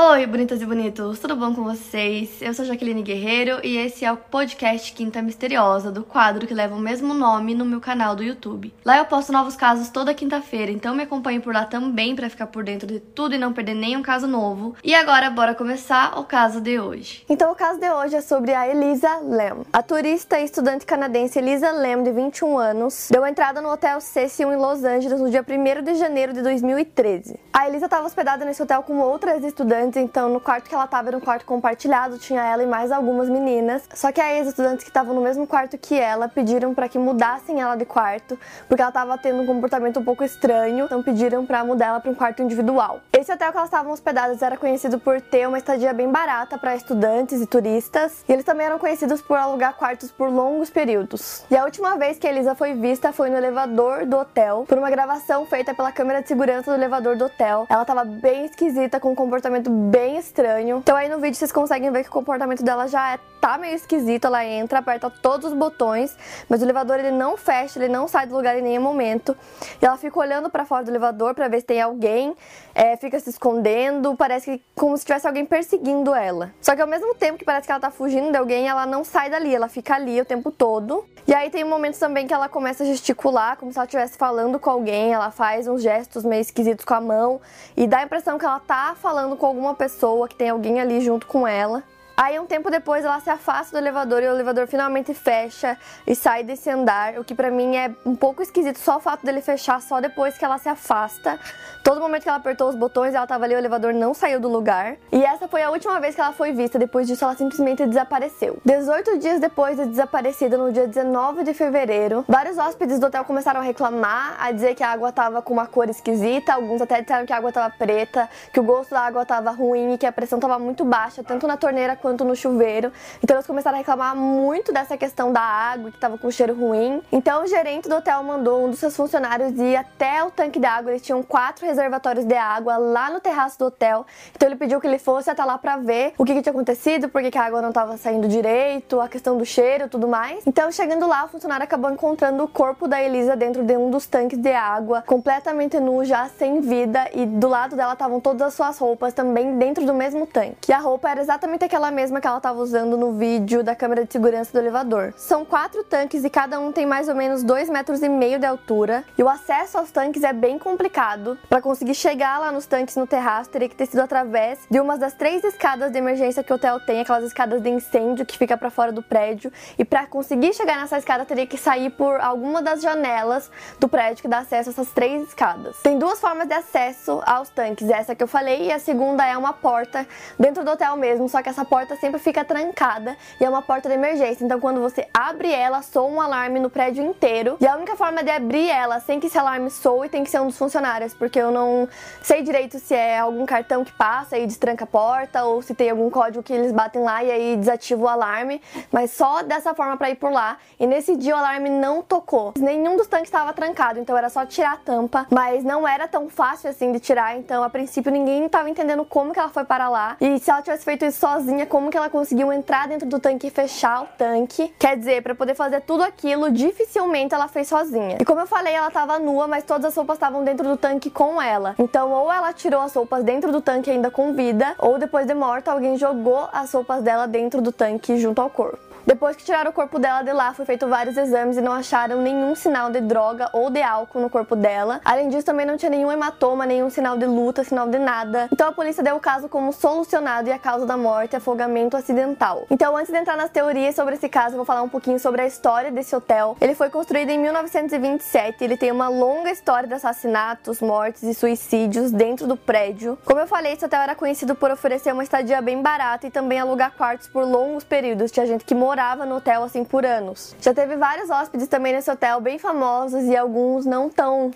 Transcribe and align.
Oi, 0.00 0.28
bonitas 0.28 0.62
e 0.62 0.64
bonitos, 0.64 1.18
tudo 1.18 1.34
bom 1.34 1.52
com 1.52 1.64
vocês? 1.64 2.40
Eu 2.40 2.54
sou 2.54 2.64
Jaqueline 2.64 3.02
Guerreiro 3.02 3.58
e 3.64 3.76
esse 3.78 4.04
é 4.04 4.12
o 4.12 4.16
podcast 4.16 4.92
Quinta 4.92 5.20
Misteriosa, 5.20 5.90
do 5.90 6.04
quadro 6.04 6.46
que 6.46 6.54
leva 6.54 6.76
o 6.76 6.78
mesmo 6.78 7.12
nome 7.12 7.52
no 7.52 7.64
meu 7.64 7.80
canal 7.80 8.14
do 8.14 8.22
YouTube. 8.22 8.72
Lá 8.84 8.98
eu 8.98 9.06
posto 9.06 9.32
novos 9.32 9.56
casos 9.56 9.88
toda 9.88 10.14
quinta-feira, 10.14 10.70
então 10.70 10.94
me 10.94 11.02
acompanhe 11.02 11.40
por 11.40 11.52
lá 11.52 11.64
também 11.64 12.14
para 12.14 12.30
ficar 12.30 12.46
por 12.46 12.62
dentro 12.62 12.86
de 12.86 13.00
tudo 13.00 13.34
e 13.34 13.38
não 13.38 13.52
perder 13.52 13.74
nenhum 13.74 14.00
caso 14.00 14.28
novo. 14.28 14.76
E 14.84 14.94
agora, 14.94 15.30
bora 15.30 15.52
começar 15.52 16.16
o 16.16 16.22
caso 16.22 16.60
de 16.60 16.78
hoje. 16.78 17.24
Então, 17.28 17.50
o 17.50 17.56
caso 17.56 17.80
de 17.80 17.90
hoje 17.90 18.14
é 18.14 18.20
sobre 18.20 18.54
a 18.54 18.68
Elisa 18.68 19.18
Lam. 19.20 19.64
A 19.72 19.82
turista 19.82 20.38
e 20.38 20.44
estudante 20.44 20.86
canadense 20.86 21.40
Elisa 21.40 21.72
Lam, 21.72 22.04
de 22.04 22.12
21 22.12 22.56
anos, 22.56 23.08
deu 23.10 23.26
entrada 23.26 23.60
no 23.60 23.72
Hotel 23.72 24.00
Cecil 24.00 24.52
em 24.52 24.56
Los 24.56 24.84
Angeles 24.84 25.20
no 25.20 25.28
dia 25.28 25.44
1 25.44 25.82
de 25.82 25.96
janeiro 25.96 26.32
de 26.32 26.40
2013. 26.40 27.36
A 27.52 27.66
Elisa 27.66 27.86
estava 27.86 28.06
hospedada 28.06 28.44
nesse 28.44 28.62
hotel 28.62 28.84
com 28.84 29.00
outras 29.00 29.42
estudantes 29.42 29.87
então 29.96 30.28
no 30.28 30.40
quarto 30.40 30.68
que 30.68 30.74
ela 30.74 30.86
tava 30.86 31.08
era 31.08 31.16
um 31.16 31.20
quarto 31.20 31.44
compartilhado, 31.44 32.18
tinha 32.18 32.42
ela 32.42 32.62
e 32.62 32.66
mais 32.66 32.92
algumas 32.92 33.28
meninas. 33.28 33.88
Só 33.94 34.12
que 34.12 34.20
aí 34.20 34.40
os 34.42 34.48
estudantes 34.48 34.84
que 34.84 34.90
estavam 34.90 35.14
no 35.14 35.20
mesmo 35.20 35.46
quarto 35.46 35.78
que 35.78 35.98
ela 35.98 36.28
pediram 36.28 36.74
para 36.74 36.88
que 36.88 36.98
mudassem 36.98 37.60
ela 37.60 37.76
de 37.76 37.84
quarto, 37.84 38.38
porque 38.66 38.82
ela 38.82 38.92
tava 38.92 39.16
tendo 39.18 39.42
um 39.42 39.46
comportamento 39.46 40.00
um 40.00 40.04
pouco 40.04 40.24
estranho, 40.24 40.84
então 40.86 41.02
pediram 41.02 41.46
para 41.46 41.64
mudar 41.64 41.86
ela 41.86 42.00
para 42.00 42.10
um 42.10 42.14
quarto 42.14 42.42
individual. 42.42 43.00
Esse 43.12 43.32
hotel 43.32 43.50
que 43.50 43.56
elas 43.56 43.68
estavam 43.68 43.92
hospedadas 43.92 44.42
era 44.42 44.56
conhecido 44.56 44.98
por 44.98 45.20
ter 45.20 45.46
uma 45.46 45.58
estadia 45.58 45.92
bem 45.92 46.08
barata 46.10 46.58
para 46.58 46.76
estudantes 46.76 47.40
e 47.40 47.46
turistas, 47.46 48.24
e 48.28 48.32
eles 48.32 48.44
também 48.44 48.66
eram 48.66 48.78
conhecidos 48.78 49.22
por 49.22 49.36
alugar 49.36 49.74
quartos 49.74 50.10
por 50.10 50.28
longos 50.30 50.70
períodos. 50.70 51.44
E 51.50 51.56
a 51.56 51.64
última 51.64 51.96
vez 51.96 52.18
que 52.18 52.26
Elisa 52.26 52.54
foi 52.54 52.74
vista 52.74 53.12
foi 53.12 53.30
no 53.30 53.36
elevador 53.36 54.06
do 54.06 54.16
hotel, 54.18 54.64
por 54.68 54.78
uma 54.78 54.90
gravação 54.90 55.46
feita 55.46 55.74
pela 55.74 55.92
câmera 55.92 56.22
de 56.22 56.28
segurança 56.28 56.70
do 56.70 56.76
elevador 56.76 57.16
do 57.16 57.24
hotel. 57.24 57.66
Ela 57.68 57.84
tava 57.84 58.04
bem 58.04 58.44
esquisita, 58.44 59.00
com 59.00 59.12
um 59.12 59.14
comportamento 59.14 59.70
bem 59.78 60.18
estranho. 60.18 60.78
Então 60.78 60.96
aí 60.96 61.08
no 61.08 61.18
vídeo 61.18 61.36
vocês 61.36 61.52
conseguem 61.52 61.90
ver 61.90 62.02
que 62.02 62.08
o 62.08 62.12
comportamento 62.12 62.62
dela 62.62 62.86
já 62.88 63.14
é, 63.14 63.18
tá 63.40 63.56
meio 63.56 63.74
esquisito. 63.74 64.26
Ela 64.26 64.44
entra, 64.44 64.80
aperta 64.80 65.08
todos 65.08 65.52
os 65.52 65.56
botões, 65.56 66.16
mas 66.48 66.60
o 66.60 66.64
elevador 66.64 66.98
ele 66.98 67.12
não 67.12 67.36
fecha, 67.36 67.78
ele 67.78 67.88
não 67.88 68.08
sai 68.08 68.26
do 68.26 68.34
lugar 68.34 68.58
em 68.58 68.62
nenhum 68.62 68.82
momento. 68.82 69.36
E 69.80 69.86
ela 69.86 69.96
fica 69.96 70.18
olhando 70.18 70.50
para 70.50 70.64
fora 70.64 70.84
do 70.84 70.90
elevador 70.90 71.34
para 71.34 71.48
ver 71.48 71.60
se 71.60 71.66
tem 71.66 71.80
alguém, 71.80 72.34
é, 72.74 72.96
fica 72.96 73.18
se 73.20 73.30
escondendo, 73.30 74.16
parece 74.16 74.58
que 74.58 74.64
como 74.74 74.96
se 74.96 75.04
tivesse 75.04 75.26
alguém 75.26 75.44
perseguindo 75.44 76.14
ela. 76.14 76.52
Só 76.60 76.74
que 76.74 76.82
ao 76.82 76.88
mesmo 76.88 77.14
tempo 77.14 77.38
que 77.38 77.44
parece 77.44 77.66
que 77.66 77.72
ela 77.72 77.80
tá 77.80 77.90
fugindo 77.90 78.30
de 78.30 78.36
alguém, 78.36 78.68
ela 78.68 78.86
não 78.86 79.04
sai 79.04 79.30
dali, 79.30 79.54
ela 79.54 79.68
fica 79.68 79.94
ali 79.94 80.20
o 80.20 80.24
tempo 80.24 80.50
todo. 80.50 81.04
E 81.26 81.34
aí 81.34 81.50
tem 81.50 81.62
momentos 81.62 82.00
também 82.00 82.26
que 82.26 82.32
ela 82.32 82.48
começa 82.48 82.82
a 82.82 82.86
gesticular, 82.86 83.56
como 83.58 83.70
se 83.70 83.78
ela 83.78 83.84
estivesse 83.84 84.16
falando 84.16 84.58
com 84.58 84.70
alguém, 84.70 85.12
ela 85.12 85.30
faz 85.30 85.68
uns 85.68 85.82
gestos 85.82 86.24
meio 86.24 86.40
esquisitos 86.40 86.86
com 86.86 86.94
a 86.94 87.00
mão 87.02 87.38
e 87.76 87.86
dá 87.86 87.98
a 87.98 88.02
impressão 88.04 88.38
que 88.38 88.46
ela 88.46 88.58
tá 88.60 88.96
falando 88.98 89.36
com 89.36 89.44
alguma 89.58 89.74
pessoa, 89.74 90.28
que 90.28 90.36
tem 90.36 90.48
alguém 90.48 90.80
ali 90.80 91.00
junto 91.00 91.26
com 91.26 91.46
ela. 91.46 91.82
Aí, 92.20 92.36
um 92.40 92.46
tempo 92.46 92.68
depois, 92.68 93.04
ela 93.04 93.20
se 93.20 93.30
afasta 93.30 93.70
do 93.70 93.80
elevador 93.80 94.20
e 94.24 94.26
o 94.26 94.32
elevador 94.32 94.66
finalmente 94.66 95.14
fecha 95.14 95.78
e 96.04 96.16
sai 96.16 96.42
desse 96.42 96.68
andar, 96.68 97.16
o 97.16 97.22
que 97.22 97.32
para 97.32 97.48
mim 97.48 97.76
é 97.76 97.94
um 98.04 98.16
pouco 98.16 98.42
esquisito, 98.42 98.76
só 98.80 98.96
o 98.96 99.00
fato 99.00 99.24
dele 99.24 99.40
fechar 99.40 99.80
só 99.80 100.00
depois 100.00 100.36
que 100.36 100.44
ela 100.44 100.58
se 100.58 100.68
afasta. 100.68 101.38
Todo 101.84 102.00
momento 102.00 102.24
que 102.24 102.28
ela 102.28 102.38
apertou 102.38 102.68
os 102.68 102.74
botões, 102.74 103.14
ela 103.14 103.24
tava 103.24 103.44
ali, 103.44 103.54
o 103.54 103.58
elevador 103.58 103.94
não 103.94 104.12
saiu 104.12 104.40
do 104.40 104.48
lugar. 104.48 104.96
E 105.12 105.24
essa 105.24 105.46
foi 105.46 105.62
a 105.62 105.70
última 105.70 106.00
vez 106.00 106.16
que 106.16 106.20
ela 106.20 106.32
foi 106.32 106.50
vista, 106.50 106.76
depois 106.76 107.06
disso 107.06 107.22
ela 107.24 107.36
simplesmente 107.36 107.86
desapareceu. 107.86 108.58
18 108.64 109.18
dias 109.20 109.38
depois 109.38 109.76
de 109.76 109.86
desaparecida, 109.86 110.58
no 110.58 110.72
dia 110.72 110.88
19 110.88 111.44
de 111.44 111.54
fevereiro, 111.54 112.24
vários 112.26 112.58
hóspedes 112.58 112.98
do 112.98 113.06
hotel 113.06 113.24
começaram 113.24 113.60
a 113.60 113.62
reclamar, 113.62 114.36
a 114.40 114.50
dizer 114.50 114.74
que 114.74 114.82
a 114.82 114.90
água 114.90 115.12
tava 115.12 115.40
com 115.40 115.52
uma 115.52 115.68
cor 115.68 115.88
esquisita, 115.88 116.52
alguns 116.52 116.82
até 116.82 117.00
disseram 117.00 117.24
que 117.24 117.32
a 117.32 117.36
água 117.36 117.52
tava 117.52 117.70
preta, 117.70 118.28
que 118.52 118.58
o 118.58 118.64
gosto 118.64 118.90
da 118.90 119.02
água 119.02 119.24
tava 119.24 119.52
ruim 119.52 119.94
e 119.94 119.98
que 119.98 120.04
a 120.04 120.10
pressão 120.10 120.40
tava 120.40 120.58
muito 120.58 120.84
baixa, 120.84 121.22
tanto 121.22 121.46
na 121.46 121.56
torneira 121.56 121.94
quanto 121.94 122.07
quanto 122.08 122.24
no 122.24 122.34
chuveiro. 122.34 122.90
Então 123.22 123.36
eles 123.36 123.46
começaram 123.46 123.76
a 123.76 123.78
reclamar 123.78 124.16
muito 124.16 124.72
dessa 124.72 124.96
questão 124.96 125.30
da 125.30 125.42
água, 125.42 125.90
que 125.90 125.98
tava 125.98 126.16
com 126.16 126.30
cheiro 126.30 126.54
ruim. 126.54 127.02
Então 127.12 127.44
o 127.44 127.46
gerente 127.46 127.86
do 127.86 127.96
hotel 127.96 128.22
mandou 128.22 128.64
um 128.64 128.70
dos 128.70 128.78
seus 128.78 128.96
funcionários 128.96 129.52
ir 129.58 129.76
até 129.76 130.24
o 130.24 130.30
tanque 130.30 130.58
de 130.58 130.64
água. 130.64 130.90
Eles 130.90 131.02
tinham 131.02 131.22
quatro 131.22 131.66
reservatórios 131.66 132.24
de 132.24 132.34
água 132.34 132.78
lá 132.78 133.10
no 133.10 133.20
terraço 133.20 133.58
do 133.58 133.66
hotel. 133.66 134.06
Então 134.34 134.48
ele 134.48 134.56
pediu 134.56 134.80
que 134.80 134.86
ele 134.86 134.98
fosse 134.98 135.28
até 135.28 135.44
lá 135.44 135.58
para 135.58 135.76
ver 135.76 136.14
o 136.16 136.24
que, 136.24 136.32
que 136.32 136.40
tinha 136.40 136.50
acontecido, 136.50 137.10
por 137.10 137.22
que 137.22 137.36
a 137.36 137.42
água 137.42 137.60
não 137.60 137.72
tava 137.72 137.98
saindo 137.98 138.26
direito, 138.26 139.00
a 139.00 139.08
questão 139.08 139.36
do 139.36 139.44
cheiro 139.44 139.86
tudo 139.88 140.08
mais. 140.08 140.46
Então 140.46 140.72
chegando 140.72 141.06
lá, 141.06 141.26
o 141.26 141.28
funcionário 141.28 141.64
acabou 141.64 141.90
encontrando 141.90 142.42
o 142.42 142.48
corpo 142.48 142.88
da 142.88 143.02
Elisa 143.02 143.36
dentro 143.36 143.62
de 143.62 143.76
um 143.76 143.90
dos 143.90 144.06
tanques 144.06 144.38
de 144.38 144.52
água, 144.52 145.02
completamente 145.02 145.78
nu, 145.78 146.04
já 146.06 146.26
sem 146.38 146.60
vida, 146.60 147.06
e 147.12 147.26
do 147.26 147.48
lado 147.48 147.76
dela 147.76 147.92
estavam 147.92 148.18
todas 148.18 148.40
as 148.40 148.54
suas 148.54 148.78
roupas 148.78 149.12
também 149.12 149.58
dentro 149.58 149.84
do 149.84 149.92
mesmo 149.92 150.26
tanque. 150.26 150.70
E 150.70 150.72
a 150.72 150.78
roupa 150.78 151.10
era 151.10 151.20
exatamente 151.20 151.64
aquela 151.64 151.90
mesma 151.98 152.20
que 152.20 152.28
ela 152.28 152.36
estava 152.36 152.60
usando 152.60 152.96
no 152.96 153.14
vídeo 153.14 153.64
da 153.64 153.74
câmera 153.74 154.04
de 154.04 154.12
segurança 154.12 154.52
do 154.52 154.58
elevador. 154.60 155.12
São 155.16 155.44
quatro 155.44 155.82
tanques 155.82 156.22
e 156.22 156.30
cada 156.30 156.60
um 156.60 156.70
tem 156.70 156.86
mais 156.86 157.08
ou 157.08 157.14
menos 157.16 157.42
dois 157.42 157.68
metros 157.68 158.02
e 158.02 158.08
meio 158.08 158.38
de 158.38 158.46
altura. 158.46 159.02
E 159.18 159.22
o 159.24 159.28
acesso 159.28 159.78
aos 159.78 159.90
tanques 159.90 160.22
é 160.22 160.32
bem 160.32 160.60
complicado. 160.60 161.36
Para 161.48 161.60
conseguir 161.60 161.96
chegar 161.96 162.38
lá 162.38 162.52
nos 162.52 162.66
tanques 162.66 162.94
no 162.94 163.04
terraço, 163.04 163.50
teria 163.50 163.68
que 163.68 163.74
ter 163.74 163.86
sido 163.86 163.98
através 163.98 164.60
de 164.70 164.78
uma 164.78 164.96
das 164.96 165.12
três 165.12 165.42
escadas 165.42 165.90
de 165.90 165.98
emergência 165.98 166.44
que 166.44 166.52
o 166.52 166.54
hotel 166.54 166.78
tem, 166.78 167.00
aquelas 167.00 167.24
escadas 167.24 167.60
de 167.60 167.68
incêndio 167.68 168.24
que 168.24 168.38
fica 168.38 168.56
para 168.56 168.70
fora 168.70 168.92
do 168.92 169.02
prédio. 169.02 169.52
E 169.76 169.84
para 169.84 170.06
conseguir 170.06 170.52
chegar 170.52 170.78
nessa 170.78 170.98
escada, 170.98 171.24
teria 171.24 171.48
que 171.48 171.58
sair 171.58 171.90
por 171.90 172.20
alguma 172.20 172.62
das 172.62 172.80
janelas 172.80 173.50
do 173.80 173.88
prédio 173.88 174.22
que 174.22 174.28
dá 174.28 174.38
acesso 174.38 174.70
a 174.70 174.72
essas 174.72 174.92
três 174.92 175.26
escadas. 175.26 175.78
Tem 175.82 175.98
duas 175.98 176.20
formas 176.20 176.46
de 176.46 176.54
acesso 176.54 177.20
aos 177.26 177.48
tanques, 177.48 177.90
essa 177.90 178.14
que 178.14 178.22
eu 178.22 178.28
falei, 178.28 178.68
e 178.68 178.72
a 178.72 178.78
segunda 178.78 179.26
é 179.26 179.36
uma 179.36 179.52
porta 179.52 180.06
dentro 180.38 180.64
do 180.64 180.70
hotel 180.70 180.96
mesmo, 180.96 181.28
só 181.28 181.42
que 181.42 181.48
essa 181.48 181.64
porta 181.64 181.87
sempre 181.96 182.18
fica 182.18 182.44
trancada 182.44 183.16
e 183.40 183.44
é 183.44 183.48
uma 183.48 183.62
porta 183.62 183.88
de 183.88 183.94
emergência. 183.94 184.44
Então, 184.44 184.60
quando 184.60 184.80
você 184.80 185.06
abre 185.12 185.52
ela, 185.52 185.82
soa 185.82 186.08
um 186.08 186.20
alarme 186.20 186.58
no 186.58 186.70
prédio 186.70 187.04
inteiro. 187.04 187.56
E 187.60 187.66
a 187.66 187.76
única 187.76 187.96
forma 187.96 188.22
de 188.22 188.30
abrir 188.30 188.68
ela 188.68 189.00
sem 189.00 189.20
que 189.20 189.26
esse 189.26 189.38
alarme 189.38 189.70
soe 189.70 190.08
tem 190.08 190.24
que 190.24 190.30
ser 190.30 190.40
um 190.40 190.46
dos 190.46 190.58
funcionários, 190.58 191.14
porque 191.14 191.38
eu 191.38 191.50
não 191.50 191.88
sei 192.22 192.42
direito 192.42 192.78
se 192.78 192.94
é 192.94 193.18
algum 193.18 193.46
cartão 193.46 193.84
que 193.84 193.92
passa 193.92 194.38
e 194.38 194.46
destranca 194.46 194.84
a 194.84 194.86
porta 194.86 195.44
ou 195.44 195.62
se 195.62 195.74
tem 195.74 195.90
algum 195.90 196.10
código 196.10 196.42
que 196.42 196.52
eles 196.52 196.72
batem 196.72 197.02
lá 197.02 197.22
e 197.22 197.30
aí 197.30 197.56
desativa 197.56 198.02
o 198.02 198.08
alarme. 198.08 198.60
Mas 198.90 199.10
só 199.10 199.42
dessa 199.42 199.74
forma 199.74 199.96
para 199.96 200.10
ir 200.10 200.16
por 200.16 200.32
lá. 200.32 200.58
E 200.78 200.86
nesse 200.86 201.16
dia 201.16 201.34
o 201.34 201.38
alarme 201.38 201.68
não 201.68 202.02
tocou. 202.02 202.54
Nenhum 202.58 202.96
dos 202.96 203.06
tanques 203.06 203.28
estava 203.28 203.52
trancado, 203.52 203.98
então 203.98 204.16
era 204.16 204.28
só 204.28 204.44
tirar 204.46 204.74
a 204.74 204.76
tampa. 204.76 205.26
Mas 205.30 205.64
não 205.64 205.86
era 205.86 206.06
tão 206.08 206.28
fácil 206.28 206.70
assim 206.70 206.92
de 206.92 207.00
tirar, 207.00 207.36
então 207.36 207.62
a 207.62 207.70
princípio 207.70 208.10
ninguém 208.10 208.46
estava 208.46 208.68
entendendo 208.70 209.04
como 209.04 209.32
que 209.32 209.38
ela 209.38 209.48
foi 209.48 209.64
para 209.64 209.88
lá. 209.88 210.16
E 210.20 210.38
se 210.38 210.50
ela 210.50 210.62
tivesse 210.62 210.84
feito 210.84 211.04
isso 211.04 211.20
sozinha, 211.20 211.66
como 211.78 211.92
que 211.92 211.96
ela 211.96 212.10
conseguiu 212.10 212.52
entrar 212.52 212.88
dentro 212.88 213.08
do 213.08 213.20
tanque 213.20 213.46
e 213.46 213.50
fechar 213.50 214.02
o 214.02 214.06
tanque. 214.18 214.74
Quer 214.80 214.96
dizer, 214.96 215.22
para 215.22 215.32
poder 215.32 215.54
fazer 215.54 215.80
tudo 215.82 216.02
aquilo, 216.02 216.50
dificilmente 216.50 217.32
ela 217.32 217.46
fez 217.46 217.68
sozinha. 217.68 218.16
E 218.18 218.24
como 218.24 218.40
eu 218.40 218.48
falei, 218.48 218.74
ela 218.74 218.90
tava 218.90 219.16
nua, 219.20 219.46
mas 219.46 219.62
todas 219.62 219.84
as 219.84 219.94
roupas 219.94 220.16
estavam 220.16 220.42
dentro 220.42 220.66
do 220.68 220.76
tanque 220.76 221.08
com 221.08 221.40
ela. 221.40 221.76
Então, 221.78 222.10
ou 222.10 222.32
ela 222.32 222.52
tirou 222.52 222.80
as 222.80 222.92
roupas 222.92 223.22
dentro 223.22 223.52
do 223.52 223.60
tanque 223.60 223.92
ainda 223.92 224.10
com 224.10 224.32
vida, 224.32 224.74
ou 224.80 224.98
depois 224.98 225.24
de 225.24 225.34
morta, 225.34 225.70
alguém 225.70 225.96
jogou 225.96 226.48
as 226.52 226.72
roupas 226.72 227.00
dela 227.00 227.28
dentro 227.28 227.62
do 227.62 227.70
tanque 227.70 228.18
junto 228.18 228.40
ao 228.40 228.50
corpo. 228.50 228.87
Depois 229.08 229.34
que 229.34 229.42
tiraram 229.42 229.70
o 229.70 229.72
corpo 229.72 229.98
dela 229.98 230.20
de 230.20 230.30
lá, 230.34 230.52
foi 230.52 230.66
feito 230.66 230.86
vários 230.86 231.16
exames 231.16 231.56
e 231.56 231.62
não 231.62 231.72
acharam 231.72 232.20
nenhum 232.20 232.54
sinal 232.54 232.90
de 232.90 233.00
droga 233.00 233.48
ou 233.54 233.70
de 233.70 233.80
álcool 233.80 234.20
no 234.20 234.28
corpo 234.28 234.54
dela. 234.54 235.00
Além 235.02 235.30
disso, 235.30 235.46
também 235.46 235.64
não 235.64 235.78
tinha 235.78 235.88
nenhum 235.88 236.12
hematoma, 236.12 236.66
nenhum 236.66 236.90
sinal 236.90 237.16
de 237.16 237.24
luta, 237.24 237.64
sinal 237.64 237.88
de 237.88 237.98
nada. 237.98 238.50
Então 238.52 238.68
a 238.68 238.72
polícia 238.72 239.02
deu 239.02 239.16
o 239.16 239.20
caso 239.20 239.48
como 239.48 239.72
solucionado 239.72 240.50
e 240.50 240.52
a 240.52 240.58
causa 240.58 240.84
da 240.84 240.94
morte 240.94 241.34
é 241.34 241.38
afogamento 241.38 241.96
acidental. 241.96 242.66
Então, 242.70 242.94
antes 242.94 243.10
de 243.10 243.18
entrar 243.18 243.34
nas 243.34 243.48
teorias 243.48 243.94
sobre 243.94 244.14
esse 244.14 244.28
caso, 244.28 244.52
eu 244.52 244.56
vou 244.58 244.66
falar 244.66 244.82
um 244.82 244.90
pouquinho 244.90 245.18
sobre 245.18 245.40
a 245.40 245.46
história 245.46 245.90
desse 245.90 246.14
hotel. 246.14 246.54
Ele 246.60 246.74
foi 246.74 246.90
construído 246.90 247.30
em 247.30 247.38
1927, 247.38 248.62
ele 248.62 248.76
tem 248.76 248.92
uma 248.92 249.08
longa 249.08 249.50
história 249.50 249.88
de 249.88 249.94
assassinatos, 249.94 250.82
mortes 250.82 251.22
e 251.22 251.32
suicídios 251.32 252.10
dentro 252.10 252.46
do 252.46 252.58
prédio. 252.58 253.16
Como 253.24 253.40
eu 253.40 253.46
falei, 253.46 253.72
esse 253.72 253.86
hotel 253.86 254.02
era 254.02 254.14
conhecido 254.14 254.54
por 254.54 254.70
oferecer 254.70 255.14
uma 255.14 255.22
estadia 255.22 255.62
bem 255.62 255.80
barata 255.80 256.26
e 256.26 256.30
também 256.30 256.60
alugar 256.60 256.92
quartos 256.92 257.26
por 257.26 257.46
longos 257.46 257.84
períodos. 257.84 258.30
Tinha 258.30 258.44
gente 258.44 258.66
que 258.66 258.74
morava 258.74 258.97
morava 258.98 259.24
no 259.24 259.36
hotel 259.36 259.62
assim 259.62 259.84
por 259.84 260.04
anos. 260.04 260.56
Já 260.60 260.74
teve 260.74 260.96
vários 260.96 261.30
hóspedes 261.30 261.68
também 261.68 261.92
nesse 261.92 262.10
hotel, 262.10 262.40
bem 262.40 262.58
famosos 262.58 263.22
e 263.26 263.36
alguns 263.36 263.86
não 263.86 264.10
tão 264.10 264.50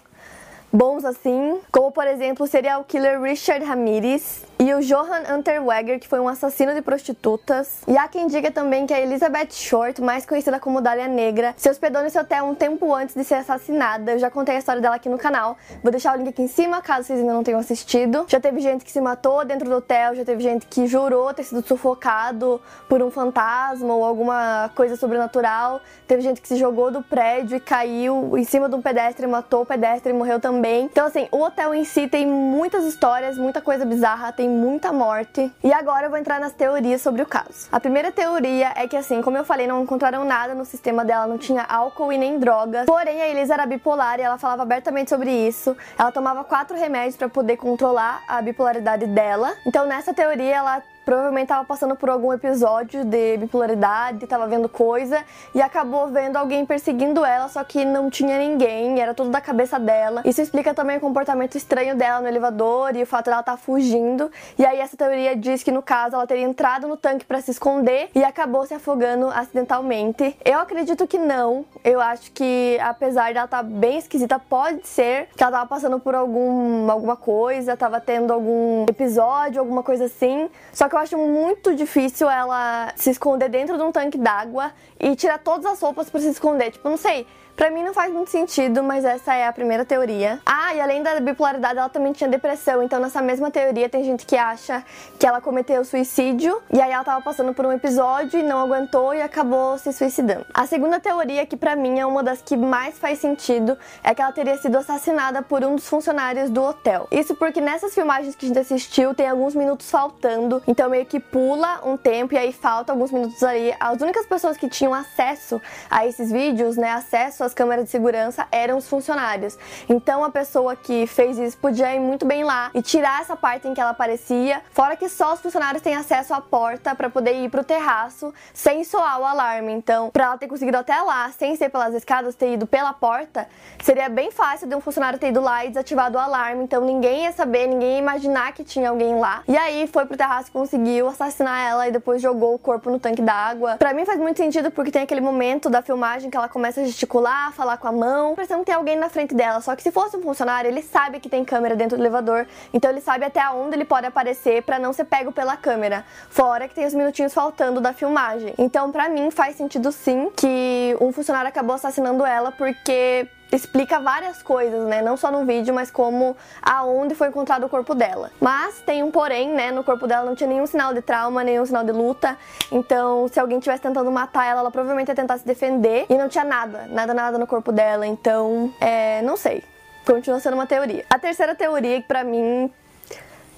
bons 0.72 1.04
assim, 1.04 1.60
como 1.70 1.92
por 1.92 2.06
exemplo 2.06 2.44
o 2.44 2.48
serial 2.48 2.82
killer 2.84 3.20
Richard 3.20 3.64
Ramirez, 3.64 4.42
e 4.58 4.72
o 4.72 4.80
Johan 4.80 5.36
Unterweger, 5.36 5.98
que 5.98 6.06
foi 6.06 6.20
um 6.20 6.28
assassino 6.28 6.72
de 6.72 6.80
prostitutas. 6.80 7.82
E 7.88 7.98
há 7.98 8.06
quem 8.06 8.28
diga 8.28 8.48
também 8.48 8.86
que 8.86 8.94
a 8.94 9.00
Elizabeth 9.00 9.50
Short, 9.50 10.00
mais 10.00 10.24
conhecida 10.24 10.60
como 10.60 10.80
Dália 10.80 11.08
Negra, 11.08 11.52
se 11.56 11.68
hospedou 11.68 12.00
nesse 12.00 12.16
hotel 12.16 12.44
um 12.44 12.54
tempo 12.54 12.94
antes 12.94 13.12
de 13.12 13.24
ser 13.24 13.34
assassinada. 13.34 14.12
Eu 14.12 14.18
já 14.20 14.30
contei 14.30 14.54
a 14.54 14.58
história 14.60 14.80
dela 14.80 14.94
aqui 14.94 15.08
no 15.08 15.18
canal. 15.18 15.56
Vou 15.82 15.90
deixar 15.90 16.14
o 16.14 16.16
link 16.16 16.28
aqui 16.28 16.42
em 16.42 16.46
cima, 16.46 16.80
caso 16.80 17.08
vocês 17.08 17.18
ainda 17.18 17.32
não 17.32 17.42
tenham 17.42 17.58
assistido. 17.58 18.24
Já 18.28 18.38
teve 18.38 18.60
gente 18.60 18.84
que 18.84 18.92
se 18.92 19.00
matou 19.00 19.44
dentro 19.44 19.68
do 19.68 19.74
hotel, 19.74 20.14
já 20.14 20.24
teve 20.24 20.40
gente 20.40 20.66
que 20.66 20.86
jurou 20.86 21.34
ter 21.34 21.42
sido 21.42 21.66
sufocado 21.66 22.60
por 22.88 23.02
um 23.02 23.10
fantasma 23.10 23.92
ou 23.92 24.04
alguma 24.04 24.70
coisa 24.76 24.94
sobrenatural. 24.94 25.80
Teve 26.06 26.22
gente 26.22 26.40
que 26.40 26.46
se 26.46 26.54
jogou 26.56 26.92
do 26.92 27.02
prédio 27.02 27.56
e 27.56 27.60
caiu 27.60 28.38
em 28.38 28.44
cima 28.44 28.68
de 28.68 28.76
um 28.76 28.80
pedestre, 28.80 29.26
matou 29.26 29.62
o 29.62 29.66
pedestre 29.66 30.12
e 30.12 30.14
morreu 30.14 30.38
também 30.38 30.61
também. 30.62 30.84
Então, 30.84 31.06
assim, 31.06 31.26
o 31.32 31.42
hotel 31.42 31.74
em 31.74 31.84
si 31.84 32.06
tem 32.06 32.24
muitas 32.24 32.84
histórias, 32.84 33.36
muita 33.36 33.60
coisa 33.60 33.84
bizarra, 33.84 34.30
tem 34.30 34.48
muita 34.48 34.92
morte. 34.92 35.52
E 35.62 35.72
agora 35.72 36.06
eu 36.06 36.10
vou 36.10 36.18
entrar 36.18 36.38
nas 36.38 36.52
teorias 36.52 37.02
sobre 37.02 37.20
o 37.20 37.26
caso. 37.26 37.68
A 37.72 37.80
primeira 37.80 38.12
teoria 38.12 38.72
é 38.76 38.86
que, 38.86 38.96
assim, 38.96 39.20
como 39.20 39.36
eu 39.36 39.44
falei, 39.44 39.66
não 39.66 39.82
encontraram 39.82 40.24
nada 40.24 40.54
no 40.54 40.64
sistema 40.64 41.04
dela, 41.04 41.26
não 41.26 41.36
tinha 41.36 41.64
álcool 41.64 42.12
e 42.12 42.18
nem 42.18 42.38
drogas. 42.38 42.86
Porém, 42.86 43.20
a 43.20 43.28
Elisa 43.28 43.54
era 43.54 43.66
bipolar 43.66 44.20
e 44.20 44.22
ela 44.22 44.38
falava 44.38 44.62
abertamente 44.62 45.10
sobre 45.10 45.30
isso. 45.30 45.76
Ela 45.98 46.12
tomava 46.12 46.44
quatro 46.44 46.76
remédios 46.76 47.16
para 47.16 47.28
poder 47.28 47.56
controlar 47.56 48.22
a 48.28 48.40
bipolaridade 48.40 49.06
dela. 49.06 49.52
Então, 49.66 49.84
nessa 49.84 50.14
teoria, 50.14 50.54
ela 50.54 50.82
provavelmente 51.04 51.44
estava 51.44 51.64
passando 51.64 51.96
por 51.96 52.08
algum 52.08 52.32
episódio 52.32 53.04
de 53.04 53.36
bipolaridade, 53.38 54.24
estava 54.24 54.46
vendo 54.46 54.68
coisa 54.68 55.24
e 55.54 55.60
acabou 55.60 56.08
vendo 56.08 56.36
alguém 56.36 56.64
perseguindo 56.64 57.24
ela, 57.24 57.48
só 57.48 57.62
que 57.64 57.84
não 57.84 58.08
tinha 58.08 58.38
ninguém, 58.38 59.00
era 59.00 59.14
tudo 59.14 59.30
da 59.30 59.40
cabeça 59.40 59.78
dela. 59.78 60.22
Isso 60.24 60.40
explica 60.40 60.72
também 60.72 60.98
o 60.98 61.00
comportamento 61.00 61.56
estranho 61.56 61.96
dela 61.96 62.20
no 62.20 62.28
elevador 62.28 62.94
e 62.96 63.02
o 63.02 63.06
fato 63.06 63.26
dela 63.26 63.40
estar 63.40 63.52
tá 63.52 63.58
fugindo. 63.58 64.30
E 64.58 64.64
aí 64.64 64.78
essa 64.78 64.96
teoria 64.96 65.36
diz 65.36 65.62
que 65.62 65.70
no 65.70 65.82
caso 65.82 66.14
ela 66.14 66.26
teria 66.26 66.44
entrado 66.44 66.86
no 66.86 66.96
tanque 66.96 67.24
para 67.24 67.40
se 67.40 67.50
esconder 67.50 68.10
e 68.14 68.22
acabou 68.22 68.66
se 68.66 68.74
afogando 68.74 69.28
acidentalmente. 69.28 70.36
Eu 70.44 70.58
acredito 70.58 71.06
que 71.06 71.18
não. 71.18 71.64
Eu 71.84 72.00
acho 72.00 72.30
que 72.32 72.78
apesar 72.80 73.32
dela 73.32 73.44
estar 73.44 73.58
tá 73.58 73.62
bem 73.62 73.98
esquisita, 73.98 74.38
pode 74.38 74.86
ser 74.86 75.28
que 75.36 75.42
ela 75.42 75.50
estava 75.50 75.66
passando 75.68 75.98
por 75.98 76.14
algum 76.14 76.90
alguma 76.90 77.16
coisa, 77.16 77.72
estava 77.74 78.00
tendo 78.00 78.32
algum 78.32 78.84
episódio, 78.88 79.60
alguma 79.60 79.82
coisa 79.82 80.04
assim. 80.06 80.48
Só 80.72 80.88
que 80.92 80.96
eu 80.96 81.00
acho 81.00 81.16
muito 81.16 81.74
difícil 81.74 82.28
ela 82.28 82.92
se 82.96 83.08
esconder 83.08 83.48
dentro 83.48 83.78
de 83.78 83.82
um 83.82 83.90
tanque 83.90 84.18
d'água 84.18 84.72
e 85.00 85.16
tirar 85.16 85.38
todas 85.38 85.64
as 85.64 85.80
roupas 85.80 86.10
para 86.10 86.20
se 86.20 86.28
esconder. 86.28 86.70
Tipo, 86.70 86.86
não 86.86 86.98
sei. 86.98 87.26
Pra 87.56 87.70
mim 87.70 87.82
não 87.84 87.92
faz 87.92 88.12
muito 88.12 88.30
sentido, 88.30 88.82
mas 88.82 89.04
essa 89.04 89.34
é 89.34 89.46
a 89.46 89.52
primeira 89.52 89.84
teoria. 89.84 90.40
Ah, 90.44 90.74
e 90.74 90.80
além 90.80 91.02
da 91.02 91.20
bipolaridade, 91.20 91.78
ela 91.78 91.88
também 91.88 92.12
tinha 92.12 92.28
depressão. 92.28 92.82
Então, 92.82 92.98
nessa 92.98 93.20
mesma 93.20 93.50
teoria, 93.50 93.88
tem 93.88 94.02
gente 94.02 94.24
que 94.24 94.36
acha 94.36 94.82
que 95.18 95.26
ela 95.26 95.40
cometeu 95.40 95.84
suicídio 95.84 96.60
e 96.72 96.80
aí 96.80 96.90
ela 96.90 97.04
tava 97.04 97.22
passando 97.22 97.52
por 97.52 97.66
um 97.66 97.72
episódio 97.72 98.40
e 98.40 98.42
não 98.42 98.58
aguentou 98.58 99.14
e 99.14 99.20
acabou 99.20 99.76
se 99.78 99.92
suicidando. 99.92 100.46
A 100.54 100.66
segunda 100.66 100.98
teoria, 100.98 101.44
que 101.44 101.56
pra 101.56 101.76
mim 101.76 102.00
é 102.00 102.06
uma 102.06 102.22
das 102.22 102.40
que 102.40 102.56
mais 102.56 102.98
faz 102.98 103.18
sentido, 103.18 103.76
é 104.02 104.14
que 104.14 104.22
ela 104.22 104.32
teria 104.32 104.56
sido 104.56 104.76
assassinada 104.76 105.42
por 105.42 105.62
um 105.62 105.76
dos 105.76 105.86
funcionários 105.86 106.48
do 106.48 106.62
hotel. 106.62 107.06
Isso 107.10 107.34
porque 107.34 107.60
nessas 107.60 107.94
filmagens 107.94 108.34
que 108.34 108.46
a 108.46 108.48
gente 108.48 108.58
assistiu, 108.58 109.14
tem 109.14 109.28
alguns 109.28 109.54
minutos 109.54 109.90
faltando, 109.90 110.62
então 110.66 110.88
meio 110.88 111.04
que 111.04 111.20
pula 111.20 111.80
um 111.84 111.96
tempo 111.96 112.34
e 112.34 112.38
aí 112.38 112.52
falta 112.52 112.92
alguns 112.92 113.12
minutos 113.12 113.42
ali. 113.42 113.74
As 113.78 114.00
únicas 114.00 114.26
pessoas 114.26 114.56
que 114.56 114.68
tinham 114.68 114.94
acesso 114.94 115.60
a 115.90 116.06
esses 116.06 116.32
vídeos, 116.32 116.76
né, 116.76 116.90
acesso 116.90 117.41
às 117.44 117.54
câmeras 117.54 117.84
de 117.84 117.90
segurança 117.90 118.46
eram 118.50 118.78
os 118.78 118.88
funcionários. 118.88 119.58
Então 119.88 120.24
a 120.24 120.30
pessoa 120.30 120.74
que 120.76 121.06
fez 121.06 121.38
isso 121.38 121.56
podia 121.58 121.94
ir 121.94 122.00
muito 122.00 122.24
bem 122.26 122.44
lá 122.44 122.70
e 122.74 122.82
tirar 122.82 123.20
essa 123.20 123.36
parte 123.36 123.68
em 123.68 123.74
que 123.74 123.80
ela 123.80 123.90
aparecia, 123.90 124.62
fora 124.70 124.96
que 124.96 125.08
só 125.08 125.34
os 125.34 125.40
funcionários 125.40 125.82
têm 125.82 125.94
acesso 125.94 126.34
à 126.34 126.40
porta 126.40 126.94
para 126.94 127.10
poder 127.10 127.34
ir 127.34 127.50
pro 127.50 127.64
terraço 127.64 128.32
sem 128.52 128.84
soar 128.84 129.20
o 129.20 129.24
alarme. 129.24 129.72
Então, 129.72 130.10
para 130.10 130.24
ela 130.24 130.38
ter 130.38 130.48
conseguido 130.48 130.78
até 130.78 131.00
lá, 131.00 131.30
sem 131.30 131.56
ser 131.56 131.68
pelas 131.68 131.94
escadas, 131.94 132.34
ter 132.34 132.54
ido 132.54 132.66
pela 132.66 132.92
porta, 132.92 133.48
seria 133.82 134.08
bem 134.08 134.30
fácil 134.30 134.68
de 134.68 134.74
um 134.74 134.80
funcionário 134.80 135.18
ter 135.18 135.28
ido 135.28 135.40
lá 135.40 135.64
e 135.64 135.68
desativado 135.68 136.16
o 136.16 136.20
alarme. 136.20 136.64
Então 136.64 136.84
ninguém 136.84 137.24
ia 137.24 137.32
saber, 137.32 137.66
ninguém 137.66 137.92
ia 137.92 137.98
imaginar 137.98 138.52
que 138.52 138.64
tinha 138.64 138.90
alguém 138.90 139.18
lá. 139.18 139.42
E 139.48 139.56
aí 139.56 139.86
foi 139.86 140.06
pro 140.06 140.16
terraço 140.16 140.48
e 140.48 140.52
conseguiu 140.52 141.08
assassinar 141.08 141.58
ela 141.60 141.88
e 141.88 141.92
depois 141.92 142.20
jogou 142.20 142.54
o 142.54 142.58
corpo 142.58 142.90
no 142.90 142.98
tanque 142.98 143.22
d'água. 143.22 143.76
Para 143.76 143.92
mim 143.94 144.04
faz 144.04 144.18
muito 144.18 144.36
sentido 144.36 144.70
porque 144.70 144.90
tem 144.90 145.02
aquele 145.02 145.20
momento 145.20 145.68
da 145.68 145.82
filmagem 145.82 146.30
que 146.30 146.36
ela 146.36 146.48
começa 146.48 146.80
a 146.80 146.84
gesticular 146.84 147.31
falar, 147.54 147.76
com 147.78 147.88
a 147.88 147.92
mão, 147.92 148.34
que 148.34 148.64
tem 148.64 148.74
alguém 148.74 148.96
na 148.96 149.08
frente 149.08 149.34
dela. 149.34 149.60
Só 149.60 149.74
que 149.74 149.82
se 149.82 149.90
fosse 149.90 150.16
um 150.16 150.22
funcionário, 150.22 150.68
ele 150.68 150.82
sabe 150.82 151.20
que 151.20 151.28
tem 151.28 151.44
câmera 151.44 151.74
dentro 151.74 151.96
do 151.96 152.02
elevador, 152.02 152.46
então 152.72 152.90
ele 152.90 153.00
sabe 153.00 153.24
até 153.24 153.48
onde 153.50 153.76
ele 153.76 153.84
pode 153.84 154.06
aparecer 154.06 154.62
para 154.62 154.78
não 154.78 154.92
ser 154.92 155.04
pego 155.04 155.32
pela 155.32 155.56
câmera. 155.56 156.04
Fora 156.28 156.68
que 156.68 156.74
tem 156.74 156.86
os 156.86 156.94
minutinhos 156.94 157.32
faltando 157.32 157.80
da 157.80 157.92
filmagem. 157.92 158.54
Então, 158.58 158.90
para 158.92 159.08
mim, 159.08 159.30
faz 159.30 159.56
sentido 159.56 159.90
sim 159.92 160.30
que 160.36 160.96
um 161.00 161.12
funcionário 161.12 161.48
acabou 161.48 161.74
assassinando 161.74 162.24
ela 162.24 162.52
porque 162.52 163.28
explica 163.52 164.00
várias 164.00 164.42
coisas, 164.42 164.86
né? 164.88 165.02
Não 165.02 165.16
só 165.16 165.30
no 165.30 165.44
vídeo, 165.44 165.74
mas 165.74 165.90
como 165.90 166.34
aonde 166.62 167.14
foi 167.14 167.28
encontrado 167.28 167.64
o 167.64 167.68
corpo 167.68 167.94
dela. 167.94 168.30
Mas 168.40 168.80
tem 168.80 169.02
um 169.02 169.10
porém, 169.10 169.52
né? 169.52 169.70
No 169.70 169.84
corpo 169.84 170.06
dela 170.06 170.24
não 170.24 170.34
tinha 170.34 170.48
nenhum 170.48 170.66
sinal 170.66 170.94
de 170.94 171.02
trauma, 171.02 171.44
nenhum 171.44 171.66
sinal 171.66 171.84
de 171.84 171.92
luta. 171.92 172.36
Então, 172.70 173.28
se 173.28 173.38
alguém 173.38 173.58
estivesse 173.58 173.82
tentando 173.82 174.10
matar 174.10 174.46
ela, 174.46 174.60
ela 174.60 174.70
provavelmente 174.70 175.08
ia 175.08 175.14
tentar 175.14 175.36
se 175.36 175.46
defender. 175.46 176.06
E 176.08 176.16
não 176.16 176.28
tinha 176.28 176.44
nada, 176.44 176.86
nada, 176.88 177.12
nada 177.12 177.38
no 177.38 177.46
corpo 177.46 177.70
dela. 177.70 178.06
Então, 178.06 178.72
é, 178.80 179.20
não 179.22 179.36
sei. 179.36 179.62
Continua 180.06 180.40
sendo 180.40 180.54
uma 180.54 180.66
teoria. 180.66 181.04
A 181.08 181.18
terceira 181.18 181.54
teoria, 181.54 182.00
que 182.00 182.08
pra 182.08 182.24
mim 182.24 182.72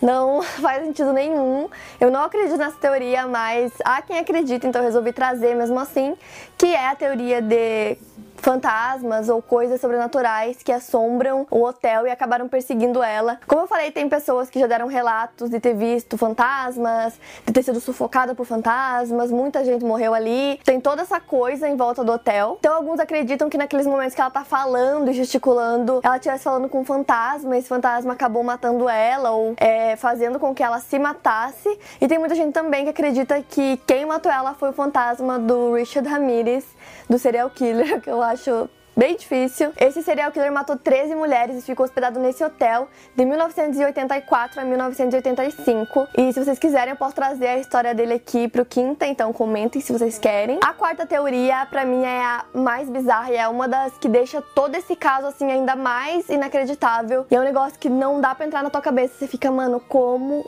não 0.02 0.43
faz 0.61 0.85
sentido 0.85 1.12
nenhum. 1.12 1.69
Eu 2.00 2.11
não 2.11 2.23
acredito 2.25 2.56
nessa 2.56 2.76
teoria, 2.76 3.26
mas 3.26 3.73
há 3.85 4.02
quem 4.02 4.19
acredita, 4.19 4.67
então 4.67 4.82
eu 4.82 4.87
resolvi 4.87 5.12
trazer 5.12 5.55
mesmo 5.55 5.79
assim, 5.79 6.17
que 6.58 6.67
é 6.67 6.88
a 6.88 6.94
teoria 6.94 7.40
de 7.40 7.97
fantasmas 8.44 9.31
ou 9.31 9.41
coisas 9.41 9.81
sobrenaturais 9.81 10.62
que 10.62 10.70
assombram 10.70 11.46
o 11.50 11.62
hotel 11.62 12.06
e 12.06 12.11
acabaram 12.11 12.46
perseguindo 12.46 13.02
ela. 13.02 13.41
Como 13.46 13.62
eu 13.62 13.67
falei, 13.67 13.91
tem 13.91 14.06
pessoas 14.06 14.50
que 14.50 14.61
já 14.61 14.67
deram 14.67 14.87
relatos 14.87 15.49
de 15.49 15.58
ter 15.58 15.75
visto 15.75 16.19
fantasmas, 16.19 17.14
de 17.46 17.52
ter 17.55 17.62
sido 17.62 17.81
sufocada 17.81 18.35
por 18.35 18.44
fantasmas, 18.44 19.31
muita 19.31 19.64
gente 19.64 19.82
morreu 19.82 20.12
ali. 20.12 20.61
Tem 20.62 20.79
toda 20.79 21.00
essa 21.00 21.19
coisa 21.19 21.67
em 21.67 21.75
volta 21.75 22.05
do 22.05 22.12
hotel. 22.12 22.58
Então 22.61 22.75
alguns 22.76 23.00
acreditam 23.00 23.49
que 23.49 23.56
naqueles 23.56 23.87
momentos 23.87 24.14
que 24.14 24.20
ela 24.20 24.31
tá 24.31 24.44
falando 24.44 25.11
e 25.11 25.14
gesticulando, 25.14 26.00
ela 26.02 26.17
estivesse 26.17 26.44
falando 26.44 26.69
com 26.69 26.81
um 26.81 26.85
fantasma, 26.85 27.56
e 27.56 27.61
esse 27.61 27.69
fantasma 27.69 28.12
acabou 28.12 28.43
matando 28.43 28.87
ela 28.90 29.31
ou 29.31 29.55
é, 29.56 29.97
fazendo 29.97 30.38
com 30.38 30.55
que 30.55 30.62
ela 30.62 30.81
se 30.81 30.99
matasse. 30.99 31.79
E 31.99 32.06
tem 32.06 32.19
muita 32.19 32.35
gente 32.35 32.52
também 32.52 32.85
que 32.85 32.90
acredita 32.90 33.40
que 33.40 33.79
quem 33.87 34.05
matou 34.05 34.31
ela 34.31 34.52
foi 34.52 34.69
o 34.69 34.73
fantasma 34.75 35.38
do 35.38 35.73
Richard 35.73 36.06
Ramirez, 36.06 36.67
do 37.08 37.19
serial 37.19 37.49
killer, 37.49 38.00
que 38.05 38.11
eu 38.11 38.23
acho 38.23 38.34
acho 38.35 38.69
bem 38.97 39.17
difícil. 39.17 39.73
Esse 39.77 40.03
serial 40.03 40.31
killer 40.31 40.53
matou 40.53 40.77
13 40.77 41.15
mulheres 41.15 41.59
e 41.59 41.63
ficou 41.63 41.85
hospedado 41.85 42.21
nesse 42.21 42.45
hotel 42.45 42.89
de 43.15 43.25
1984 43.25 44.61
a 44.61 44.65
1985. 44.65 46.09
E 46.17 46.33
se 46.33 46.45
vocês 46.45 46.59
quiserem, 46.59 46.91
eu 46.91 46.97
posso 46.97 47.15
trazer 47.15 47.49
a 47.49 47.59
história 47.59 47.95
dele 47.95 48.15
aqui 48.15 48.49
pro 48.49 48.65
quinta, 48.65 49.07
então 49.07 49.33
comentem 49.33 49.81
se 49.81 49.93
vocês 49.93 50.19
querem. 50.19 50.59
A 50.63 50.73
quarta 50.73 51.07
teoria, 51.07 51.67
para 51.67 51.85
mim, 51.85 52.05
é 52.05 52.23
a 52.23 52.45
mais 52.55 52.89
bizarra 52.89 53.33
e 53.33 53.37
é 53.37 53.49
uma 53.49 53.67
das 53.67 53.97
que 53.99 54.09
deixa 54.09 54.41
todo 54.55 54.75
esse 54.75 54.95
caso 54.95 55.27
assim 55.27 55.51
ainda 55.51 55.75
mais 55.75 56.29
inacreditável. 56.29 57.27
E 57.31 57.35
é 57.35 57.41
um 57.41 57.45
negócio 57.45 57.79
que 57.79 57.89
não 57.89 58.21
dá 58.21 58.35
para 58.35 58.47
entrar 58.47 58.63
na 58.63 58.71
tua 58.71 58.83
cabeça. 58.83 59.15
Você 59.19 59.27
fica, 59.27 59.51
mano, 59.51 59.81
como 59.81 60.45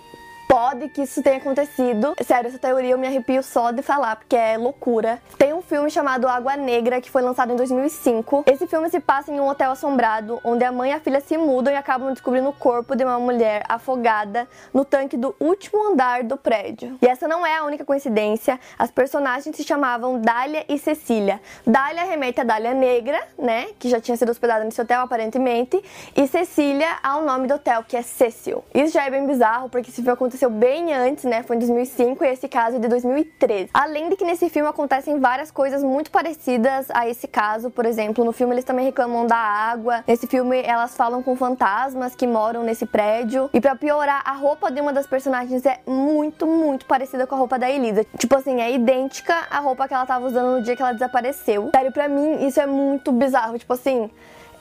pode 0.49 0.89
que 0.89 1.03
isso 1.03 1.23
tenha 1.23 1.39
acontecido. 1.39 2.15
Sério, 2.25 2.49
essa 2.49 2.59
teoria 2.59 2.91
eu 2.91 2.99
me 2.99 3.07
arrepio 3.07 3.43
só 3.43 3.71
de 3.71 3.83
falar, 3.83 4.17
porque 4.17 4.37
é 4.37 4.57
loucura. 4.57 5.21
Tem 5.37 5.53
um 5.53 5.63
filme 5.63 5.91
chamado 5.91 6.29
Água 6.29 6.57
Negra, 6.57 7.01
que 7.01 7.11
foi 7.11 7.23
lançado 7.23 7.53
em 7.53 7.57
2005. 7.57 8.45
Esse 8.47 8.67
filme 8.67 8.89
se 8.89 9.01
passa 9.01 9.33
em 9.33 9.41
um 9.41 9.49
hotel 9.49 9.73
assombrado, 9.73 10.41
onde 10.45 10.65
a 10.65 10.73
mãe 10.73 10.91
e 10.91 10.95
a 10.95 11.01
filha 11.01 11.21
se 11.21 11.37
mudam 11.37 11.73
e 11.73 11.77
acabam 11.77 12.13
descobrindo 12.13 12.49
o 12.49 12.53
corpo 12.53 12.95
de 12.95 13.05
uma 13.05 13.19
mulher 13.19 13.65
afogada 13.69 14.49
no 14.73 14.85
tanque 14.85 15.17
do 15.17 15.35
último 15.41 15.93
andar 15.93 16.23
do 16.23 16.37
prédio. 16.37 16.97
E 17.03 17.07
essa 17.07 17.27
não 17.27 17.45
é 17.45 17.57
a 17.57 17.65
única 17.65 17.85
coincidência. 17.85 18.59
As 18.79 18.91
personagens 18.91 19.55
se 19.55 19.65
chamavam 19.65 20.21
Dália 20.21 20.65
e 20.69 20.79
Cecília. 20.79 21.41
Dália 21.67 22.05
remete 22.05 22.41
a 22.41 22.45
Dália 22.45 22.73
Negra, 22.75 23.21
né, 23.39 23.69
que 23.79 23.89
já 23.89 24.01
tinha 24.01 24.17
sido 24.17 24.31
hospedada 24.31 24.65
nesse 24.65 24.81
hotel 24.81 25.01
aparentemente, 25.01 25.83
e 26.17 26.27
Cecília 26.27 26.89
ao 27.03 27.23
nome 27.23 27.47
do 27.47 27.55
hotel, 27.55 27.85
que 27.87 27.97
é 27.97 28.03
Cecil. 28.03 28.65
Isso 28.75 28.93
já 28.93 29.05
é 29.05 29.11
bem 29.11 29.27
bizarro, 29.27 29.69
porque 29.69 29.91
esse 29.91 29.97
filme 29.97 30.13
aconteceu 30.13 30.36
aconteceu 30.37 30.51
bem 30.51 30.95
antes, 30.95 31.25
né? 31.25 31.43
Foi 31.43 31.57
em 31.57 31.59
2005 31.59 32.23
e 32.23 32.29
esse 32.29 32.47
caso 32.47 32.77
é 32.77 32.79
de 32.79 32.89
2013. 32.89 33.71
Além 33.73 34.11
de 34.11 34.17
que 34.17 34.25
nesse 34.25 34.49
filme 34.51 34.69
acontecem 34.69 35.19
várias 35.19 35.51
coisas 35.51 35.83
muito 35.83 36.11
parecidas 36.11 36.87
a 36.91 37.09
esse 37.09 37.27
caso, 37.27 37.71
por 37.71 37.87
exemplo, 37.87 38.25
no 38.25 38.33
filme 38.33 38.55
eles 38.55 38.65
também 38.65 38.85
reclamam 38.85 39.27
da 39.27 39.37
água. 39.37 40.05
Nesse 40.07 40.27
filme 40.27 40.63
elas 40.63 40.95
falam 40.95 41.23
com 41.23 41.35
fantasmas 41.35 42.15
que 42.15 42.27
moram 42.27 42.63
nesse 42.63 42.85
prédio. 42.85 43.49
E 43.53 43.61
para 43.61 43.75
piorar, 43.75 44.23
a 44.25 44.33
roupa 44.33 44.71
de 44.71 44.81
uma 44.81 44.93
das 44.93 45.07
personagens 45.07 45.65
é 45.65 45.81
muito, 45.87 46.47
muito 46.47 46.85
parecida 46.85 47.27
com 47.27 47.35
a 47.35 47.39
roupa 47.39 47.59
da 47.59 47.71
Elisa. 47.71 48.05
Tipo 48.19 48.37
assim, 48.37 48.61
é 48.61 48.71
idêntica 48.71 49.35
à 49.51 49.59
roupa 49.59 49.89
que 49.89 49.95
ela 49.95 50.05
tava 50.05 50.27
usando 50.27 50.57
no 50.57 50.63
dia 50.63 50.77
que 50.77 50.83
ela 50.83 50.93
desapareceu. 50.93 51.71
Sério, 51.75 51.93
pra 51.93 52.09
mim 52.09 52.47
isso 52.47 52.61
é 52.61 52.67
muito 52.67 53.11
bizarro. 53.11 53.59
Tipo 53.59 53.73
assim, 53.73 54.11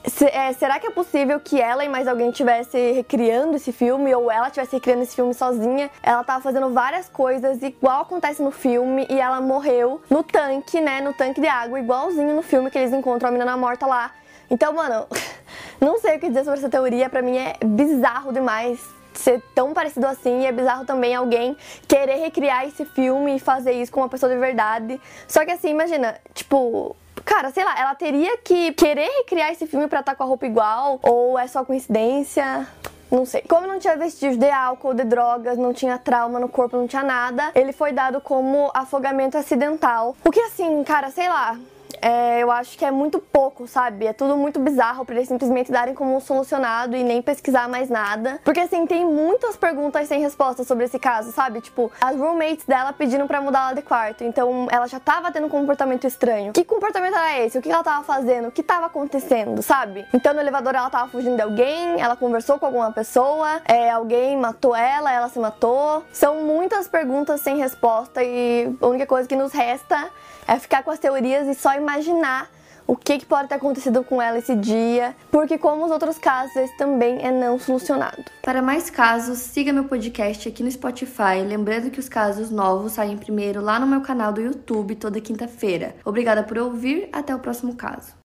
se, 0.06 0.24
é, 0.26 0.52
será 0.52 0.78
que 0.78 0.86
é 0.86 0.90
possível 0.90 1.40
que 1.40 1.60
ela 1.60 1.84
e 1.84 1.88
mais 1.88 2.06
alguém 2.06 2.30
estivesse 2.30 2.92
recriando 2.92 3.56
esse 3.56 3.72
filme 3.72 4.14
ou 4.14 4.30
ela 4.30 4.46
estivesse 4.46 4.76
recriando 4.76 5.02
esse 5.02 5.14
filme 5.16 5.34
sozinha? 5.34 5.90
Ela 6.02 6.22
tava 6.22 6.42
fazendo 6.42 6.72
várias 6.72 7.08
coisas 7.08 7.62
igual 7.62 8.02
acontece 8.02 8.42
no 8.42 8.50
filme 8.50 9.06
e 9.10 9.18
ela 9.18 9.40
morreu 9.40 10.00
no 10.08 10.22
tanque, 10.22 10.80
né? 10.80 11.00
No 11.00 11.12
tanque 11.12 11.40
de 11.40 11.48
água, 11.48 11.78
igualzinho 11.80 12.34
no 12.34 12.42
filme 12.42 12.70
que 12.70 12.78
eles 12.78 12.92
encontram 12.92 13.28
a 13.28 13.32
menina 13.32 13.56
morta 13.56 13.86
lá. 13.86 14.12
Então, 14.50 14.72
mano, 14.72 15.06
não 15.80 15.98
sei 15.98 16.16
o 16.16 16.20
que 16.20 16.28
dizer 16.28 16.44
sobre 16.44 16.60
essa 16.60 16.68
teoria, 16.68 17.08
pra 17.08 17.20
mim 17.20 17.36
é 17.36 17.56
bizarro 17.64 18.32
demais 18.32 18.80
ser 19.12 19.42
tão 19.54 19.72
parecido 19.72 20.06
assim 20.06 20.42
e 20.42 20.46
é 20.46 20.52
bizarro 20.52 20.84
também 20.84 21.14
alguém 21.14 21.56
querer 21.88 22.16
recriar 22.16 22.66
esse 22.66 22.84
filme 22.84 23.36
e 23.36 23.38
fazer 23.40 23.72
isso 23.72 23.90
com 23.90 24.00
uma 24.00 24.08
pessoa 24.08 24.32
de 24.32 24.38
verdade. 24.38 25.00
Só 25.26 25.44
que 25.44 25.50
assim, 25.50 25.70
imagina, 25.70 26.16
tipo, 26.34 26.94
Cara, 27.26 27.50
sei 27.50 27.64
lá, 27.64 27.74
ela 27.76 27.94
teria 27.96 28.38
que 28.38 28.72
querer 28.72 29.08
recriar 29.18 29.50
esse 29.50 29.66
filme 29.66 29.88
pra 29.88 29.98
estar 29.98 30.12
tá 30.12 30.16
com 30.16 30.22
a 30.22 30.26
roupa 30.26 30.46
igual? 30.46 31.00
Ou 31.02 31.36
é 31.36 31.48
só 31.48 31.64
coincidência? 31.64 32.66
Não 33.10 33.26
sei. 33.26 33.42
Como 33.42 33.66
não 33.66 33.80
tinha 33.80 33.96
vestígio 33.96 34.38
de 34.38 34.48
álcool, 34.48 34.94
de 34.94 35.02
drogas, 35.02 35.58
não 35.58 35.72
tinha 35.72 35.98
trauma 35.98 36.38
no 36.38 36.48
corpo, 36.48 36.76
não 36.76 36.86
tinha 36.86 37.02
nada, 37.02 37.50
ele 37.54 37.72
foi 37.72 37.92
dado 37.92 38.20
como 38.20 38.70
afogamento 38.72 39.36
acidental. 39.36 40.16
O 40.24 40.30
que 40.30 40.40
assim, 40.40 40.84
cara, 40.84 41.10
sei 41.10 41.28
lá, 41.28 41.58
é, 42.00 42.42
eu 42.42 42.50
acho 42.50 42.76
que 42.76 42.84
é 42.84 42.90
muito 42.90 43.18
pouco, 43.18 43.66
sabe? 43.66 44.06
É 44.06 44.12
tudo 44.12 44.36
muito 44.36 44.60
bizarro 44.60 45.04
pra 45.04 45.14
eles 45.14 45.28
simplesmente 45.28 45.70
darem 45.70 45.94
como 45.94 46.20
solucionado 46.20 46.96
e 46.96 47.04
nem 47.04 47.22
pesquisar 47.22 47.68
mais 47.68 47.88
nada. 47.88 48.40
Porque 48.44 48.60
assim, 48.60 48.86
tem 48.86 49.04
muitas 49.04 49.56
perguntas 49.56 50.08
sem 50.08 50.20
resposta 50.20 50.64
sobre 50.64 50.84
esse 50.84 50.98
caso, 50.98 51.32
sabe? 51.32 51.60
Tipo, 51.60 51.90
as 52.00 52.16
roommates 52.16 52.64
dela 52.66 52.92
pediram 52.92 53.26
para 53.26 53.40
mudar 53.40 53.66
ela 53.66 53.72
de 53.74 53.82
quarto. 53.82 54.24
Então 54.24 54.66
ela 54.70 54.86
já 54.86 55.00
tava 55.00 55.30
tendo 55.30 55.46
um 55.46 55.50
comportamento 55.50 56.06
estranho. 56.06 56.52
Que 56.52 56.64
comportamento 56.64 57.16
era 57.16 57.38
esse? 57.40 57.58
O 57.58 57.62
que 57.62 57.70
ela 57.70 57.84
tava 57.84 58.04
fazendo? 58.04 58.48
O 58.48 58.52
que 58.52 58.62
tava 58.62 58.86
acontecendo, 58.86 59.62
sabe? 59.62 60.06
Então 60.12 60.34
no 60.34 60.40
elevador 60.40 60.74
ela 60.74 60.90
tava 60.90 61.08
fugindo 61.10 61.36
de 61.36 61.42
alguém, 61.42 62.00
ela 62.00 62.16
conversou 62.16 62.58
com 62.58 62.66
alguma 62.66 62.92
pessoa, 62.92 63.60
é, 63.64 63.90
alguém 63.90 64.36
matou 64.36 64.74
ela, 64.74 65.12
ela 65.12 65.28
se 65.28 65.38
matou. 65.38 66.04
São 66.12 66.42
muitas 66.42 66.88
perguntas 66.88 67.40
sem 67.40 67.56
resposta 67.56 68.22
e 68.22 68.74
a 68.80 68.86
única 68.86 69.06
coisa 69.06 69.28
que 69.28 69.36
nos 69.36 69.52
resta 69.52 70.10
é 70.46 70.58
ficar 70.58 70.82
com 70.82 70.90
as 70.90 70.98
teorias 70.98 71.46
e 71.48 71.54
só 71.54 71.74
imaginar 71.86 72.50
o 72.86 72.96
que, 72.96 73.18
que, 73.18 73.26
pode 73.26 73.48
ter 73.48 73.56
acontecido 73.56 74.04
com 74.04 74.22
ela 74.22 74.38
esse 74.38 74.54
dia, 74.54 75.14
porque 75.30 75.58
como 75.58 75.84
os 75.84 75.90
outros 75.90 76.18
casos, 76.18 76.54
esse 76.54 76.76
também 76.76 77.18
é 77.20 77.32
não 77.32 77.58
solucionado. 77.58 78.24
Para 78.42 78.62
mais 78.62 78.90
casos, 78.90 79.38
siga 79.38 79.72
meu 79.72 79.84
podcast 79.84 80.48
aqui 80.48 80.62
no 80.62 80.70
Spotify, 80.70 81.42
lembrando 81.46 81.90
que 81.90 81.98
os 81.98 82.08
casos 82.08 82.50
novos 82.50 82.92
saem 82.92 83.16
primeiro 83.16 83.60
lá 83.60 83.80
no 83.80 83.86
meu 83.86 84.02
canal 84.02 84.32
do 84.32 84.40
YouTube 84.40 84.94
toda 84.94 85.20
quinta-feira. 85.20 85.96
Obrigada 86.04 86.44
por 86.44 86.58
ouvir, 86.58 87.08
até 87.12 87.34
o 87.34 87.40
próximo 87.40 87.74
caso. 87.74 88.16